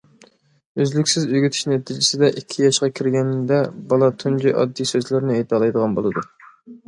[0.83, 3.61] ئۈزلۈكسىز ئۆگىتىش نەتىجىسىدە ئىككى ياشقا كىرگەندە
[3.91, 6.25] بالا تۇنجى ئاددىي سۆزلەرنى ئېيتالايدىغان بولىدۇ.